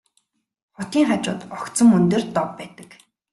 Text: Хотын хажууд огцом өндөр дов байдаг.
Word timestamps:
Хотын 0.77 1.03
хажууд 1.09 1.41
огцом 1.55 1.89
өндөр 1.97 2.21
дов 2.35 2.49
байдаг. 2.57 2.89